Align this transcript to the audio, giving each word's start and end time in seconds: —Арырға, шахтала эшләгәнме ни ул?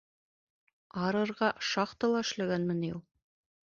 —Арырға, 1.03 1.53
шахтала 1.71 2.27
эшләгәнме 2.29 2.83
ни 2.85 2.95
ул? 2.99 3.09